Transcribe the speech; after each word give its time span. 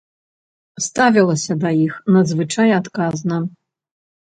Ставілася 0.85 1.59
да 1.67 1.75
іх 1.85 1.93
надзвычай 2.19 2.77
адказна. 2.83 3.35